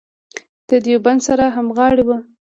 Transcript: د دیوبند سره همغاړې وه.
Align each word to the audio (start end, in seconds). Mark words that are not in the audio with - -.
د 0.67 0.69
دیوبند 0.85 1.19
سره 1.27 1.45
همغاړې 1.55 2.03
وه. 2.07 2.17